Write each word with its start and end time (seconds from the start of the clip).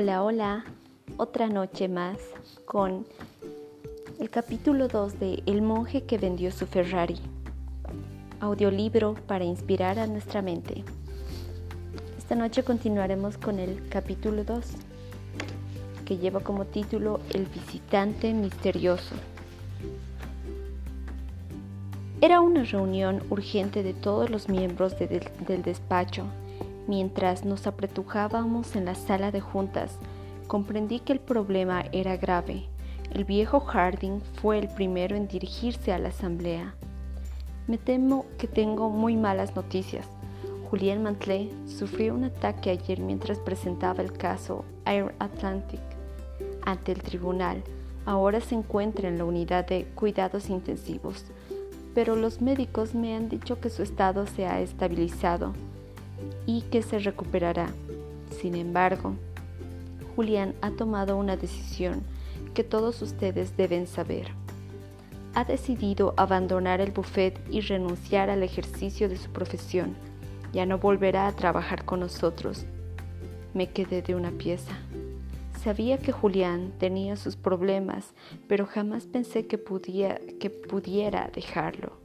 Hola, 0.00 0.22
hola, 0.22 0.64
otra 1.16 1.48
noche 1.48 1.88
más 1.88 2.18
con 2.66 3.04
el 4.20 4.30
capítulo 4.30 4.86
2 4.86 5.18
de 5.18 5.42
El 5.44 5.60
monje 5.60 6.04
que 6.04 6.18
vendió 6.18 6.52
su 6.52 6.68
Ferrari. 6.68 7.18
Audiolibro 8.38 9.14
para 9.26 9.44
inspirar 9.44 9.98
a 9.98 10.06
nuestra 10.06 10.40
mente. 10.40 10.84
Esta 12.16 12.36
noche 12.36 12.62
continuaremos 12.62 13.38
con 13.38 13.58
el 13.58 13.88
capítulo 13.88 14.44
2 14.44 14.66
que 16.04 16.16
lleva 16.16 16.38
como 16.38 16.64
título 16.64 17.18
El 17.34 17.46
visitante 17.46 18.32
misterioso. 18.32 19.16
Era 22.20 22.40
una 22.40 22.62
reunión 22.62 23.24
urgente 23.30 23.82
de 23.82 23.94
todos 23.94 24.30
los 24.30 24.48
miembros 24.48 24.94
del 24.96 25.62
despacho 25.64 26.24
Mientras 26.88 27.44
nos 27.44 27.66
apretujábamos 27.66 28.74
en 28.74 28.86
la 28.86 28.94
sala 28.94 29.30
de 29.30 29.42
juntas, 29.42 29.98
comprendí 30.46 31.00
que 31.00 31.12
el 31.12 31.20
problema 31.20 31.84
era 31.92 32.16
grave. 32.16 32.64
El 33.12 33.26
viejo 33.26 33.60
Harding 33.60 34.22
fue 34.40 34.58
el 34.58 34.68
primero 34.68 35.14
en 35.14 35.28
dirigirse 35.28 35.92
a 35.92 35.98
la 35.98 36.08
asamblea. 36.08 36.74
Me 37.66 37.76
temo 37.76 38.24
que 38.38 38.48
tengo 38.48 38.88
muy 38.88 39.18
malas 39.18 39.54
noticias. 39.54 40.06
Julián 40.70 41.02
Mantley 41.02 41.52
sufrió 41.66 42.14
un 42.14 42.24
ataque 42.24 42.70
ayer 42.70 43.00
mientras 43.00 43.38
presentaba 43.38 44.02
el 44.02 44.14
caso 44.14 44.64
Air 44.86 45.14
Atlantic 45.18 45.82
ante 46.64 46.92
el 46.92 47.02
tribunal. 47.02 47.62
Ahora 48.06 48.40
se 48.40 48.54
encuentra 48.54 49.10
en 49.10 49.18
la 49.18 49.26
unidad 49.26 49.66
de 49.66 49.84
cuidados 49.94 50.48
intensivos, 50.48 51.26
pero 51.94 52.16
los 52.16 52.40
médicos 52.40 52.94
me 52.94 53.14
han 53.14 53.28
dicho 53.28 53.60
que 53.60 53.68
su 53.68 53.82
estado 53.82 54.26
se 54.26 54.46
ha 54.46 54.62
estabilizado 54.62 55.52
y 56.46 56.62
que 56.62 56.82
se 56.82 56.98
recuperará. 56.98 57.68
Sin 58.40 58.54
embargo, 58.54 59.14
Julián 60.16 60.54
ha 60.62 60.70
tomado 60.70 61.16
una 61.16 61.36
decisión 61.36 62.02
que 62.54 62.64
todos 62.64 63.02
ustedes 63.02 63.56
deben 63.56 63.86
saber. 63.86 64.28
Ha 65.34 65.44
decidido 65.44 66.14
abandonar 66.16 66.80
el 66.80 66.90
buffet 66.90 67.38
y 67.50 67.60
renunciar 67.60 68.30
al 68.30 68.42
ejercicio 68.42 69.08
de 69.08 69.16
su 69.16 69.30
profesión. 69.30 69.94
Ya 70.52 70.66
no 70.66 70.78
volverá 70.78 71.28
a 71.28 71.32
trabajar 71.32 71.84
con 71.84 72.00
nosotros. 72.00 72.64
Me 73.54 73.68
quedé 73.68 74.02
de 74.02 74.14
una 74.14 74.30
pieza. 74.30 74.72
Sabía 75.62 75.98
que 75.98 76.12
Julián 76.12 76.72
tenía 76.78 77.16
sus 77.16 77.36
problemas, 77.36 78.14
pero 78.46 78.66
jamás 78.66 79.06
pensé 79.06 79.46
que, 79.46 79.62
que 80.40 80.50
pudiera 80.50 81.30
dejarlo. 81.34 81.97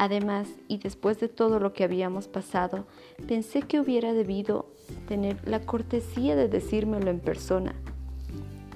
Además, 0.00 0.48
y 0.66 0.78
después 0.78 1.20
de 1.20 1.28
todo 1.28 1.60
lo 1.60 1.74
que 1.74 1.84
habíamos 1.84 2.26
pasado, 2.26 2.86
pensé 3.28 3.60
que 3.60 3.78
hubiera 3.78 4.14
debido 4.14 4.64
tener 5.06 5.46
la 5.46 5.60
cortesía 5.60 6.36
de 6.36 6.48
decírmelo 6.48 7.10
en 7.10 7.20
persona. 7.20 7.74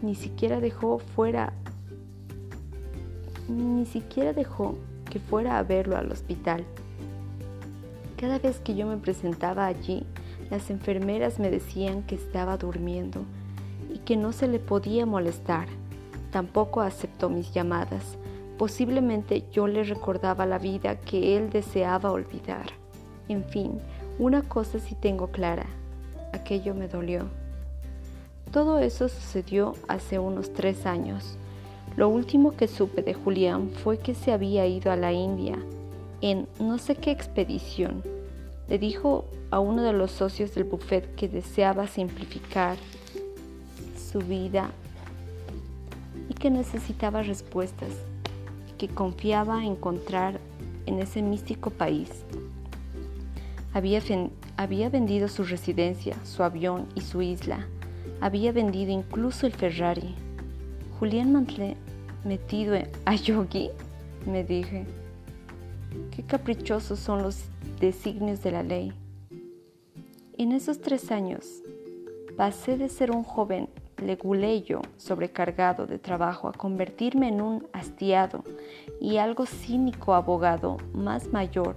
Ni 0.03 0.17
siquiera 0.17 0.61
dejó 0.61 0.99
fuera 0.99 1.55
ni 3.49 3.87
siquiera 3.87 4.35
dejó 4.35 4.77
que 5.11 5.19
fuera 5.19 5.59
a 5.59 5.63
verlo 5.63 5.97
al 5.97 6.13
hospital. 6.13 6.63
Cada 8.19 8.39
vez 8.39 8.59
que 8.59 8.75
yo 8.75 8.87
me 8.87 8.99
presentaba 8.99 9.65
allí, 9.65 10.05
las 10.51 10.69
enfermeras 10.69 11.39
me 11.39 11.51
decían 11.51 12.03
que 12.03 12.17
estaba 12.17 12.59
durmiendo 12.59 13.23
y 13.91 14.01
que 14.01 14.19
no 14.19 14.33
se 14.33 14.47
le 14.47 14.59
podía 14.59 15.07
molestar. 15.07 15.69
Tampoco 16.31 16.83
aceptó 16.83 17.31
mis 17.31 17.51
llamadas 17.55 18.19
Posiblemente 18.59 19.45
yo 19.53 19.67
le 19.67 19.83
recordaba 19.83 20.47
la 20.47 20.59
vida 20.59 20.97
que 20.97 21.37
él 21.37 21.51
deseaba 21.51 22.13
olvidar. 22.13 22.67
En 23.29 23.45
fin, 23.45 23.81
una 24.19 24.43
cosa 24.43 24.79
sí 24.79 24.95
tengo 24.95 25.29
clara, 25.29 25.67
aquello 26.33 26.75
me 26.75 26.87
dolió. 26.87 27.27
Todo 28.53 28.79
eso 28.79 29.09
sucedió 29.09 29.75
hace 29.89 30.21
unos 30.21 30.53
tres 30.53 30.87
años. 30.87 31.37
Lo 31.97 32.09
último 32.09 32.53
que 32.53 32.69
supe 32.69 33.03
de 33.03 33.15
Julián 33.15 33.71
fue 33.71 33.99
que 33.99 34.15
se 34.15 34.33
había 34.33 34.67
ido 34.67 34.93
a 34.93 34.97
la 34.97 35.13
India 35.13 35.57
en 36.21 36.47
no 36.61 36.79
sé 36.79 36.95
qué 36.95 37.11
expedición. 37.11 38.03
Le 38.69 38.79
dijo 38.79 39.25
a 39.51 39.59
uno 39.59 39.83
de 39.83 39.93
los 39.93 40.13
socios 40.13 40.55
del 40.55 40.65
buffet 40.65 41.15
que 41.17 41.29
deseaba 41.29 41.89
simplificar 41.89 42.77
su 44.13 44.21
vida 44.21 44.71
y 46.29 46.35
que 46.35 46.51
necesitaba 46.51 47.23
respuestas 47.23 47.91
que 48.79 48.89
confiaba 48.89 49.65
encontrar 49.65 50.41
en 50.87 50.99
ese 51.01 51.23
místico 51.23 51.71
país. 51.71 52.11
Había, 53.73 54.89
vendido 54.89 55.29
su 55.29 55.43
residencia, 55.45 56.17
su 56.25 56.43
avión 56.43 56.87
y 56.95 57.01
su 57.01 57.23
isla. 57.23 57.67
Había 58.21 58.53
vendido 58.53 58.93
incluso 58.93 59.47
el 59.47 59.53
Ferrari. 59.53 60.15
Julián 60.99 61.33
Mantle 61.33 61.77
metido 62.25 62.77
a 63.05 63.15
Yogi, 63.17 63.71
me 64.27 64.45
dije. 64.45 64.87
Qué 66.13 66.23
caprichosos 66.23 66.99
son 66.99 67.23
los 67.23 67.45
designios 67.81 68.43
de 68.43 68.53
la 68.53 68.63
ley. 68.63 68.93
En 70.39 70.53
esos 70.53 70.81
tres 70.81 71.11
años 71.11 71.63
pasé 72.37 72.77
de 72.77 72.89
ser 72.89 73.11
un 73.11 73.25
joven 73.25 73.69
leguleyo 74.05 74.83
sobrecargado 74.97 75.87
de 75.87 75.99
trabajo 75.99 76.49
a 76.49 76.53
convertirme 76.53 77.29
en 77.29 77.41
un 77.41 77.67
hastiado 77.73 78.45
y 79.01 79.17
algo 79.17 79.47
cínico 79.47 80.15
abogado 80.15 80.77
más 80.93 81.33
mayor. 81.33 81.77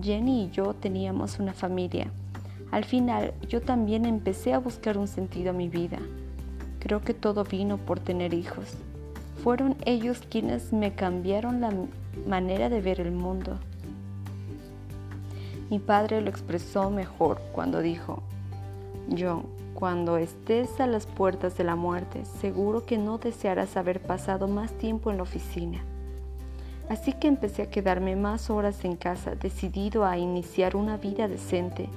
Jenny 0.00 0.44
y 0.44 0.50
yo 0.50 0.74
teníamos 0.74 1.38
una 1.38 1.52
familia. 1.52 2.10
Al 2.70 2.84
final 2.84 3.34
yo 3.48 3.60
también 3.60 4.04
empecé 4.04 4.52
a 4.52 4.58
buscar 4.58 4.98
un 4.98 5.06
sentido 5.06 5.50
a 5.50 5.52
mi 5.52 5.68
vida. 5.68 5.98
Creo 6.80 7.02
que 7.02 7.14
todo 7.14 7.44
vino 7.44 7.78
por 7.78 8.00
tener 8.00 8.34
hijos. 8.34 8.74
Fueron 9.42 9.76
ellos 9.84 10.22
quienes 10.28 10.72
me 10.72 10.94
cambiaron 10.94 11.60
la 11.60 11.72
manera 12.26 12.68
de 12.68 12.80
ver 12.80 13.00
el 13.00 13.12
mundo. 13.12 13.58
Mi 15.70 15.78
padre 15.78 16.20
lo 16.20 16.30
expresó 16.30 16.90
mejor 16.90 17.40
cuando 17.52 17.80
dijo, 17.80 18.22
John, 19.16 19.44
cuando 19.74 20.16
estés 20.16 20.80
a 20.80 20.86
las 20.86 21.06
puertas 21.06 21.58
de 21.58 21.64
la 21.64 21.76
muerte, 21.76 22.24
seguro 22.40 22.86
que 22.86 22.96
no 22.96 23.18
desearás 23.18 23.76
haber 23.76 24.00
pasado 24.00 24.48
más 24.48 24.72
tiempo 24.72 25.10
en 25.10 25.16
la 25.18 25.24
oficina. 25.24 25.84
Así 26.88 27.12
que 27.12 27.28
empecé 27.28 27.62
a 27.62 27.70
quedarme 27.70 28.14
más 28.14 28.50
horas 28.50 28.84
en 28.84 28.96
casa, 28.96 29.34
decidido 29.34 30.04
a 30.04 30.16
iniciar 30.16 30.76
una 30.76 30.96
vida 30.96 31.28
decente. 31.28 31.88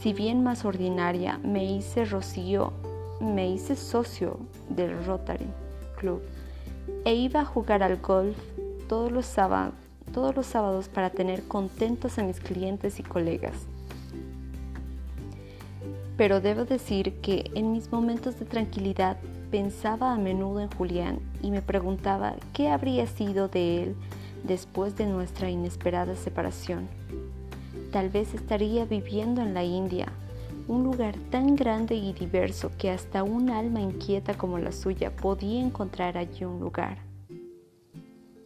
Si 0.00 0.12
bien 0.12 0.42
más 0.42 0.64
ordinaria, 0.64 1.38
me 1.42 1.64
hice 1.64 2.04
rocío, 2.04 2.72
me 3.20 3.48
hice 3.48 3.76
socio 3.76 4.38
del 4.68 5.04
Rotary 5.04 5.48
Club 5.98 6.22
e 7.04 7.14
iba 7.14 7.40
a 7.40 7.44
jugar 7.44 7.82
al 7.82 7.98
golf 7.98 8.36
todos 8.88 9.12
los, 9.12 9.26
sábados, 9.26 9.74
todos 10.12 10.34
los 10.34 10.46
sábados 10.46 10.88
para 10.88 11.10
tener 11.10 11.46
contentos 11.46 12.18
a 12.18 12.22
mis 12.22 12.40
clientes 12.40 12.98
y 12.98 13.02
colegas 13.02 13.66
pero 16.16 16.40
debo 16.40 16.64
decir 16.64 17.14
que 17.20 17.50
en 17.54 17.72
mis 17.72 17.90
momentos 17.90 18.38
de 18.38 18.44
tranquilidad 18.44 19.18
pensaba 19.50 20.12
a 20.12 20.18
menudo 20.18 20.60
en 20.60 20.70
Julián 20.70 21.18
y 21.42 21.50
me 21.50 21.62
preguntaba 21.62 22.36
qué 22.52 22.68
habría 22.68 23.06
sido 23.06 23.48
de 23.48 23.82
él 23.82 23.96
después 24.44 24.96
de 24.96 25.06
nuestra 25.06 25.50
inesperada 25.50 26.14
separación. 26.16 26.88
Tal 27.90 28.10
vez 28.10 28.34
estaría 28.34 28.84
viviendo 28.84 29.40
en 29.40 29.54
la 29.54 29.64
India, 29.64 30.06
un 30.66 30.82
lugar 30.82 31.16
tan 31.30 31.56
grande 31.56 31.94
y 31.94 32.12
diverso 32.12 32.70
que 32.78 32.90
hasta 32.90 33.22
un 33.22 33.50
alma 33.50 33.80
inquieta 33.80 34.34
como 34.34 34.58
la 34.58 34.72
suya 34.72 35.14
podía 35.14 35.60
encontrar 35.60 36.16
allí 36.16 36.44
un 36.44 36.60
lugar. 36.60 36.98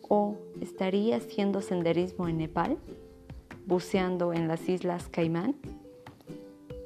¿O 0.08 0.36
estaría 0.60 1.16
haciendo 1.16 1.60
senderismo 1.60 2.28
en 2.28 2.38
Nepal? 2.38 2.78
¿Buceando 3.66 4.32
en 4.32 4.48
las 4.48 4.68
Islas 4.68 5.08
Caimán? 5.08 5.54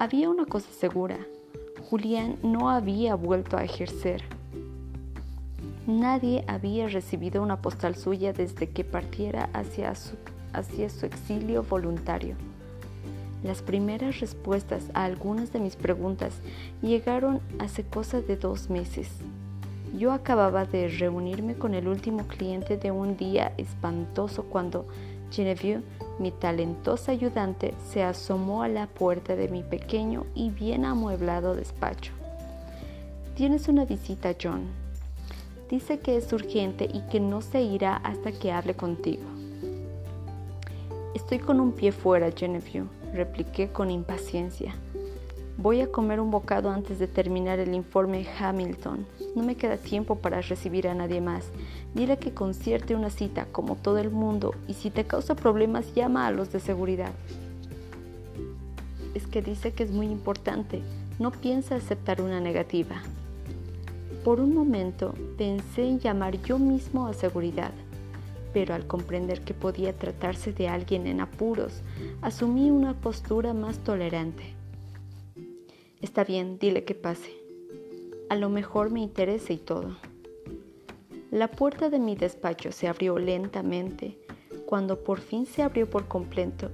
Había 0.02 0.30
una 0.30 0.46
cosa 0.46 0.66
segura, 0.72 1.16
Julián 1.88 2.36
no 2.42 2.70
había 2.70 3.14
vuelto 3.14 3.56
a 3.56 3.62
ejercer. 3.62 4.24
Nadie 5.86 6.42
había 6.48 6.88
recibido 6.88 7.40
una 7.40 7.62
postal 7.62 7.94
suya 7.94 8.32
desde 8.32 8.68
que 8.68 8.82
partiera 8.82 9.48
hacia 9.52 9.94
su, 9.94 11.06
exilio 11.06 11.62
voluntario. 11.62 12.34
Las 13.44 13.62
primeras 13.62 14.18
respuestas 14.18 14.90
a 14.92 15.04
algunas 15.04 15.52
de 15.52 15.60
mis 15.60 15.76
preguntas 15.76 16.34
llegaron 16.82 17.38
hace 17.60 17.84
cosa 17.84 18.20
de 18.20 18.36
dos 18.36 18.70
meses. 18.70 19.08
Yo 19.96 20.10
acababa 20.10 20.64
de 20.64 20.88
reunirme 20.88 21.54
con 21.54 21.74
el 21.74 21.86
último 21.86 22.26
cliente 22.26 22.76
de 22.76 22.90
un 22.90 23.16
día 23.16 23.52
espantoso 23.56 24.46
cuando 24.46 24.84
Genevieve 25.30 25.84
mi 26.22 26.30
talentosa 26.30 27.12
ayudante 27.12 27.74
se 27.90 28.04
asomó 28.04 28.62
a 28.62 28.68
la 28.68 28.86
puerta 28.86 29.34
de 29.34 29.48
mi 29.48 29.64
pequeño 29.64 30.24
y 30.34 30.50
bien 30.50 30.84
amueblado 30.84 31.56
despacho. 31.56 32.12
Tienes 33.34 33.66
una 33.66 33.84
visita, 33.84 34.34
John. 34.40 34.68
Dice 35.68 35.98
que 35.98 36.16
es 36.16 36.32
urgente 36.32 36.88
y 36.92 37.00
que 37.10 37.18
no 37.18 37.42
se 37.42 37.62
irá 37.62 37.96
hasta 37.96 38.30
que 38.30 38.52
hable 38.52 38.74
contigo. 38.74 39.24
Estoy 41.14 41.40
con 41.40 41.60
un 41.60 41.72
pie 41.72 41.90
fuera, 41.90 42.30
Genevieve, 42.30 42.88
repliqué 43.12 43.72
con 43.72 43.90
impaciencia. 43.90 44.74
Voy 45.58 45.82
a 45.82 45.92
comer 45.92 46.18
un 46.18 46.30
bocado 46.30 46.70
antes 46.70 46.98
de 46.98 47.06
terminar 47.06 47.58
el 47.58 47.74
informe 47.74 48.26
Hamilton. 48.40 49.06
No 49.36 49.42
me 49.42 49.54
queda 49.54 49.76
tiempo 49.76 50.16
para 50.16 50.40
recibir 50.40 50.88
a 50.88 50.94
nadie 50.94 51.20
más. 51.20 51.50
Dile 51.94 52.18
que 52.18 52.32
concierte 52.32 52.96
una 52.96 53.10
cita 53.10 53.46
como 53.52 53.76
todo 53.76 53.98
el 53.98 54.10
mundo 54.10 54.54
y 54.66 54.74
si 54.74 54.90
te 54.90 55.04
causa 55.04 55.34
problemas 55.34 55.94
llama 55.94 56.26
a 56.26 56.30
los 56.30 56.50
de 56.52 56.58
seguridad. 56.58 57.12
Es 59.14 59.26
que 59.26 59.42
dice 59.42 59.72
que 59.72 59.82
es 59.82 59.92
muy 59.92 60.06
importante. 60.06 60.80
No 61.18 61.30
piensa 61.30 61.76
aceptar 61.76 62.22
una 62.22 62.40
negativa. 62.40 63.02
Por 64.24 64.40
un 64.40 64.54
momento 64.54 65.14
pensé 65.36 65.84
en 65.84 66.00
llamar 66.00 66.40
yo 66.42 66.58
mismo 66.58 67.06
a 67.06 67.12
seguridad, 67.12 67.72
pero 68.54 68.74
al 68.74 68.86
comprender 68.86 69.42
que 69.42 69.52
podía 69.52 69.92
tratarse 69.92 70.52
de 70.52 70.68
alguien 70.68 71.06
en 71.06 71.20
apuros, 71.20 71.82
asumí 72.22 72.70
una 72.70 72.94
postura 72.94 73.52
más 73.52 73.78
tolerante. 73.78 74.61
Está 76.02 76.24
bien, 76.24 76.58
dile 76.58 76.82
que 76.82 76.96
pase. 76.96 77.30
A 78.28 78.34
lo 78.34 78.50
mejor 78.50 78.90
me 78.90 78.98
interesa 78.98 79.52
y 79.52 79.58
todo. 79.58 79.96
La 81.30 81.48
puerta 81.48 81.90
de 81.90 82.00
mi 82.00 82.16
despacho 82.16 82.72
se 82.72 82.88
abrió 82.88 83.20
lentamente. 83.20 84.18
Cuando 84.66 84.98
por 85.04 85.20
fin 85.20 85.46
se 85.46 85.62
abrió 85.62 85.88
por 85.88 86.08
completo, 86.08 86.72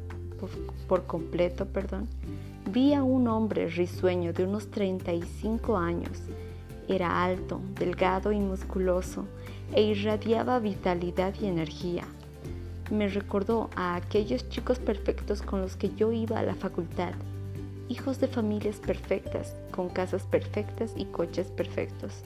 por, 0.88 1.04
completo, 1.04 1.66
perdón, 1.66 2.08
vi 2.72 2.94
a 2.94 3.02
un 3.02 3.28
hombre 3.28 3.68
risueño 3.68 4.32
de 4.32 4.44
unos 4.44 4.70
35 4.70 5.76
años. 5.76 6.22
Era 6.88 7.22
alto, 7.22 7.60
delgado 7.78 8.32
y 8.32 8.40
musculoso 8.40 9.26
e 9.74 9.82
irradiaba 9.82 10.58
vitalidad 10.58 11.34
y 11.38 11.48
energía. 11.48 12.04
Me 12.90 13.08
recordó 13.08 13.68
a 13.76 13.94
aquellos 13.94 14.48
chicos 14.48 14.78
perfectos 14.78 15.42
con 15.42 15.60
los 15.60 15.76
que 15.76 15.94
yo 15.94 16.12
iba 16.12 16.38
a 16.38 16.44
la 16.44 16.54
facultad 16.54 17.12
hijos 17.88 18.20
de 18.20 18.28
familias 18.28 18.76
perfectas, 18.76 19.54
con 19.70 19.88
casas 19.88 20.22
perfectas 20.22 20.92
y 20.96 21.06
coches 21.06 21.48
perfectos. 21.48 22.22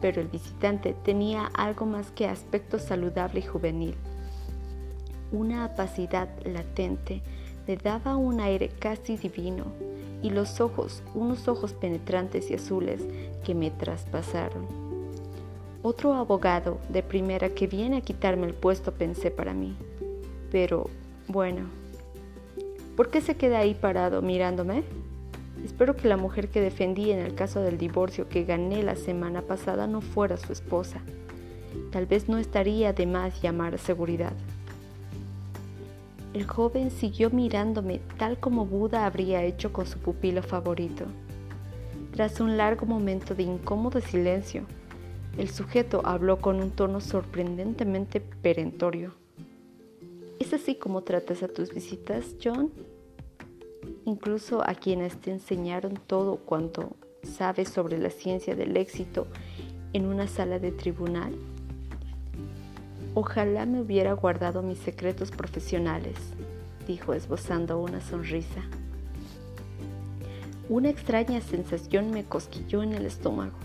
Pero 0.00 0.20
el 0.20 0.28
visitante 0.28 0.94
tenía 1.04 1.46
algo 1.54 1.86
más 1.86 2.10
que 2.10 2.26
aspecto 2.26 2.78
saludable 2.78 3.40
y 3.40 3.42
juvenil. 3.44 3.94
Una 5.32 5.64
apacidad 5.64 6.28
latente 6.44 7.22
le 7.66 7.76
daba 7.76 8.16
un 8.16 8.40
aire 8.40 8.68
casi 8.68 9.16
divino 9.16 9.66
y 10.22 10.30
los 10.30 10.60
ojos, 10.60 11.02
unos 11.14 11.48
ojos 11.48 11.72
penetrantes 11.72 12.50
y 12.50 12.54
azules 12.54 13.02
que 13.44 13.54
me 13.54 13.70
traspasaron. 13.70 14.66
Otro 15.82 16.12
abogado 16.14 16.78
de 16.90 17.02
primera 17.02 17.48
que 17.50 17.66
viene 17.66 17.98
a 17.98 18.00
quitarme 18.02 18.46
el 18.46 18.54
puesto 18.54 18.92
pensé 18.92 19.30
para 19.30 19.54
mí. 19.54 19.76
Pero, 20.50 20.90
bueno, 21.26 21.70
¿Por 23.00 23.08
qué 23.08 23.22
se 23.22 23.34
queda 23.34 23.60
ahí 23.60 23.72
parado 23.72 24.20
mirándome? 24.20 24.84
Espero 25.64 25.96
que 25.96 26.06
la 26.06 26.18
mujer 26.18 26.50
que 26.50 26.60
defendí 26.60 27.12
en 27.12 27.20
el 27.20 27.34
caso 27.34 27.62
del 27.62 27.78
divorcio 27.78 28.28
que 28.28 28.44
gané 28.44 28.82
la 28.82 28.94
semana 28.94 29.40
pasada 29.40 29.86
no 29.86 30.02
fuera 30.02 30.36
su 30.36 30.52
esposa. 30.52 31.00
Tal 31.92 32.04
vez 32.04 32.28
no 32.28 32.36
estaría 32.36 32.92
de 32.92 33.06
más 33.06 33.40
llamar 33.40 33.74
a 33.74 33.78
seguridad. 33.78 34.34
El 36.34 36.46
joven 36.46 36.90
siguió 36.90 37.30
mirándome 37.30 38.02
tal 38.18 38.38
como 38.38 38.66
Buda 38.66 39.06
habría 39.06 39.44
hecho 39.44 39.72
con 39.72 39.86
su 39.86 39.98
pupilo 39.98 40.42
favorito. 40.42 41.06
Tras 42.12 42.38
un 42.38 42.58
largo 42.58 42.84
momento 42.84 43.34
de 43.34 43.44
incómodo 43.44 44.02
silencio, 44.02 44.64
el 45.38 45.48
sujeto 45.48 46.02
habló 46.04 46.38
con 46.42 46.60
un 46.60 46.70
tono 46.70 47.00
sorprendentemente 47.00 48.20
perentorio. 48.20 49.14
¿Es 50.38 50.52
así 50.52 50.74
como 50.74 51.02
tratas 51.02 51.42
a 51.42 51.48
tus 51.48 51.72
visitas, 51.72 52.34
John? 52.44 52.70
Incluso 54.04 54.62
a 54.66 54.74
quienes 54.74 55.20
te 55.20 55.30
enseñaron 55.30 55.94
todo 56.06 56.36
cuanto 56.36 56.96
sabes 57.22 57.68
sobre 57.68 57.98
la 57.98 58.10
ciencia 58.10 58.54
del 58.54 58.76
éxito 58.76 59.26
en 59.92 60.06
una 60.06 60.26
sala 60.26 60.58
de 60.58 60.72
tribunal. 60.72 61.34
Ojalá 63.14 63.66
me 63.66 63.80
hubiera 63.80 64.12
guardado 64.12 64.62
mis 64.62 64.78
secretos 64.78 65.30
profesionales, 65.30 66.16
dijo 66.86 67.12
esbozando 67.12 67.80
una 67.80 68.00
sonrisa. 68.00 68.62
Una 70.68 70.88
extraña 70.88 71.40
sensación 71.40 72.12
me 72.12 72.24
cosquilló 72.24 72.84
en 72.84 72.92
el 72.92 73.04
estómago. 73.04 73.56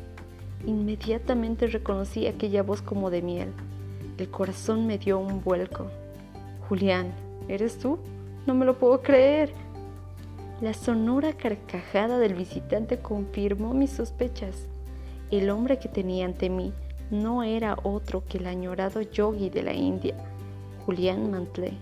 Inmediatamente 0.66 1.68
reconocí 1.68 2.26
aquella 2.26 2.64
voz 2.64 2.82
como 2.82 3.12
de 3.12 3.22
miel. 3.22 3.50
El 4.18 4.30
corazón 4.30 4.88
me 4.88 4.98
dio 4.98 5.20
un 5.20 5.44
vuelco. 5.44 5.86
Julián, 6.68 7.14
¿eres 7.48 7.78
tú? 7.78 8.00
No 8.48 8.56
me 8.56 8.66
lo 8.66 8.80
puedo 8.80 9.04
creer. 9.04 9.54
La 10.62 10.74
sonora 10.74 11.34
carcajada 11.34 12.18
del 12.18 12.34
visitante 12.34 13.00
confirmó 13.00 13.74
mis 13.74 13.90
sospechas. 13.92 14.68
El 15.30 15.50
hombre 15.50 15.80
que 15.80 15.90
tenía 15.90 16.26
ante 16.26 16.50
mí 16.50 16.72
no 17.12 17.44
era 17.44 17.78
otro 17.84 18.24
que 18.24 18.38
el 18.38 18.48
añorado 18.48 19.02
yogi 19.02 19.50
de 19.50 19.64
la 19.64 19.74
India, 19.74 20.16
Julián 20.86 21.30
Mantlé. 21.30 21.74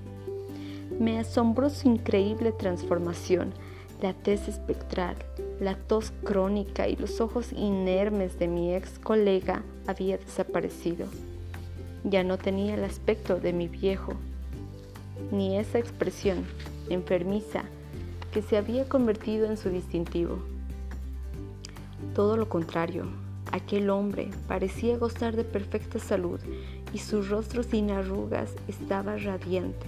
Me 0.99 1.19
asombró 1.19 1.69
su 1.69 1.87
increíble 1.87 2.51
transformación, 2.51 3.53
la 4.01 4.13
tez 4.13 4.47
espectral, 4.47 5.17
la 5.59 5.75
tos 5.75 6.11
crónica 6.23 6.87
y 6.87 6.95
los 6.95 7.21
ojos 7.21 7.53
inermes 7.53 8.39
de 8.39 8.47
mi 8.47 8.73
ex 8.73 8.97
colega 8.97 9.61
había 9.85 10.17
desaparecido. 10.17 11.05
Ya 12.03 12.23
no 12.23 12.39
tenía 12.39 12.73
el 12.73 12.83
aspecto 12.83 13.39
de 13.39 13.53
mi 13.53 13.67
viejo 13.67 14.13
ni 15.31 15.57
esa 15.57 15.77
expresión 15.77 16.43
enfermiza 16.89 17.65
que 18.33 18.41
se 18.41 18.57
había 18.57 18.89
convertido 18.89 19.45
en 19.45 19.57
su 19.57 19.69
distintivo. 19.69 20.39
Todo 22.15 22.35
lo 22.35 22.49
contrario, 22.49 23.05
aquel 23.51 23.91
hombre 23.91 24.31
parecía 24.47 24.97
gozar 24.97 25.35
de 25.35 25.43
perfecta 25.43 25.99
salud 25.99 26.39
y 26.91 26.97
su 26.97 27.21
rostro 27.21 27.61
sin 27.61 27.91
arrugas 27.91 28.55
estaba 28.67 29.17
radiante. 29.17 29.85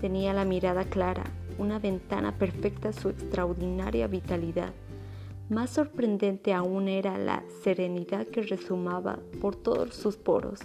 Tenía 0.00 0.32
la 0.32 0.44
mirada 0.44 0.84
clara, 0.84 1.22
una 1.58 1.78
ventana 1.78 2.36
perfecta 2.36 2.88
a 2.88 2.92
su 2.92 3.10
extraordinaria 3.10 4.08
vitalidad. 4.08 4.72
Más 5.48 5.70
sorprendente 5.70 6.52
aún 6.54 6.88
era 6.88 7.16
la 7.16 7.44
serenidad 7.62 8.26
que 8.26 8.42
resumaba 8.42 9.20
por 9.40 9.54
todos 9.54 9.94
sus 9.94 10.16
poros. 10.16 10.58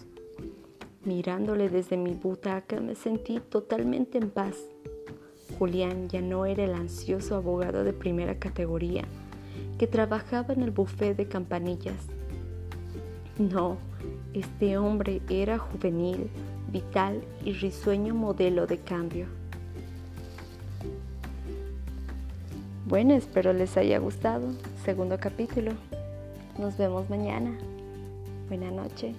Mirándole 1.05 1.69
desde 1.69 1.95
mi 1.95 2.13
butaca 2.13 2.79
me 2.79 2.95
sentí 2.95 3.39
totalmente 3.39 4.17
en 4.17 4.31
paz. 4.31 4.57
Julián 5.57 6.07
ya 6.09 6.21
no 6.21 6.45
era 6.45 6.63
el 6.63 6.73
ansioso 6.73 7.35
abogado 7.35 7.83
de 7.83 7.93
primera 7.93 8.35
categoría 8.39 9.05
que 9.77 9.87
trabajaba 9.87 10.53
en 10.53 10.63
el 10.63 10.71
buffet 10.71 11.15
de 11.15 11.27
campanillas. 11.27 11.97
No, 13.37 13.77
este 14.33 14.77
hombre 14.77 15.21
era 15.29 15.57
juvenil, 15.57 16.29
vital 16.71 17.21
y 17.43 17.53
risueño 17.53 18.13
modelo 18.13 18.67
de 18.67 18.79
cambio. 18.79 19.27
Bueno, 22.87 23.13
espero 23.15 23.51
les 23.51 23.75
haya 23.77 23.99
gustado. 23.99 24.47
Segundo 24.85 25.17
capítulo. 25.19 25.73
Nos 26.57 26.77
vemos 26.77 27.09
mañana. 27.09 27.51
Buena 28.47 28.71
noche. 28.71 29.13